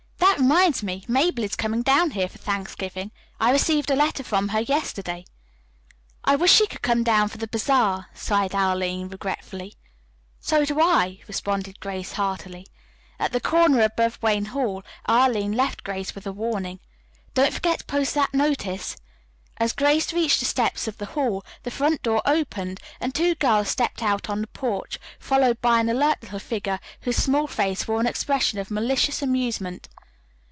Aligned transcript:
That 0.41 0.45
reminds 0.45 0.81
me, 0.81 1.03
Mabel 1.07 1.43
is 1.43 1.55
coming 1.55 1.81
down 1.83 2.11
here 2.11 2.27
for 2.27 2.37
Thanksgiving. 2.39 3.11
I 3.39 3.51
received 3.51 3.91
a 3.91 3.95
letter 3.95 4.23
from 4.23 4.47
her 4.49 4.59
yesterday." 4.61 5.25
"I 6.23 6.35
wish 6.35 6.51
she 6.51 6.65
could 6.67 6.81
come 6.81 7.03
down 7.03 7.27
for 7.29 7.37
the 7.37 7.47
bazaar," 7.47 8.07
sighed 8.15 8.55
Arline 8.55 9.07
regretfully. 9.09 9.75
"So 10.39 10.65
do 10.65 10.81
I," 10.81 11.19
responded 11.27 11.79
Grace 11.79 12.13
heartily. 12.13 12.65
At 13.19 13.31
the 13.33 13.39
corner 13.39 13.81
above 13.81 14.17
Wayne 14.23 14.45
Hall 14.45 14.83
Arline 15.05 15.51
left 15.53 15.83
Grace 15.83 16.15
with 16.15 16.25
a 16.25 16.31
warning, 16.33 16.79
"Don't 17.35 17.53
forget 17.53 17.79
to 17.79 17.85
post 17.85 18.13
that 18.15 18.33
notice." 18.33 18.97
As 19.57 19.73
Grace 19.73 20.11
reached 20.11 20.39
the 20.39 20.45
steps 20.47 20.85
of 20.87 20.97
the 20.97 21.07
Hall 21.07 21.45
the 21.63 21.71
front 21.71 22.01
door 22.03 22.21
opened 22.25 22.79
and 22.99 23.13
two 23.15 23.35
girls 23.35 23.67
stepped 23.69 24.01
out 24.03 24.27
on 24.27 24.41
the 24.41 24.47
porch, 24.47 24.97
followed 25.19 25.61
by 25.61 25.79
an 25.79 25.89
alert 25.89 26.17
little 26.23 26.39
figure 26.39 26.79
whose 27.01 27.15
small 27.17 27.45
face 27.47 27.87
wore 27.87 27.99
an 28.01 28.07
expression 28.07 28.57
of 28.59 28.71
malicious 28.71 29.21
amusement. 29.21 29.87